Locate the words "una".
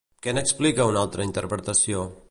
0.93-1.03